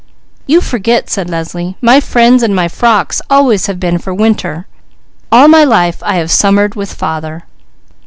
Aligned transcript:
"You 0.47 0.61
forget," 0.61 1.11
said 1.11 1.29
Leslie. 1.29 1.77
"My 1.79 1.99
friends 1.99 2.41
and 2.41 2.55
my 2.55 2.67
frocks 2.67 3.21
always 3.29 3.67
have 3.67 3.79
been 3.79 3.99
for 3.99 4.15
winter. 4.15 4.65
All 5.31 5.47
my 5.47 5.63
life 5.63 6.01
I 6.01 6.15
have 6.15 6.31
summered 6.31 6.73
with 6.73 6.91
father." 6.91 7.43